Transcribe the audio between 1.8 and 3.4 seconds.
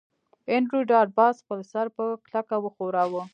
په کلکه وښوراوه